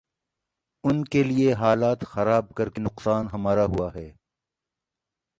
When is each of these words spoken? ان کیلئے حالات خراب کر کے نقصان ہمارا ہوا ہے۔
ان 0.83 1.03
کیلئے 1.03 1.53
حالات 1.53 1.99
خراب 2.05 2.53
کر 2.53 2.69
کے 2.69 2.81
نقصان 2.81 3.27
ہمارا 3.33 3.65
ہوا 3.65 3.89
ہے۔ 3.95 4.11